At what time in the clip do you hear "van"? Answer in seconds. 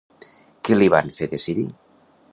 0.95-1.13